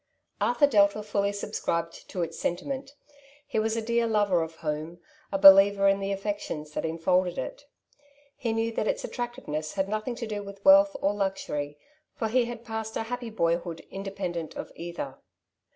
[0.23, 2.95] *' Arthur Delta fully subscribed to its sentiment.
[3.45, 4.99] He was a dear lover of home,
[5.31, 7.65] a believer in the affections that enfolded it.
[8.35, 11.77] He knew that its attractiveness had nothing to do with wealth or luxury,
[12.15, 15.19] for he had passed a happy boyhood independent of either.